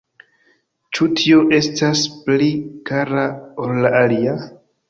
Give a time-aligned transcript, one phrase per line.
[0.97, 2.49] Ĉu tio estas pli
[2.91, 3.29] kara
[3.67, 4.39] ol la alia?